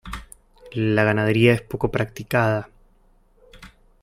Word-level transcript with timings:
La 0.73 1.03
ganadería 1.03 1.53
es 1.53 1.61
poco 1.61 1.91
practicada. 1.91 2.71